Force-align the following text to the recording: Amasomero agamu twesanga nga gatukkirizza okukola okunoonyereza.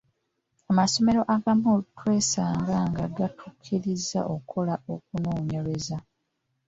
Amasomero 0.71 1.21
agamu 1.35 1.71
twesanga 1.97 2.75
nga 2.89 3.05
gatukkirizza 3.17 4.19
okukola 4.33 4.73
okunoonyereza. 4.93 5.97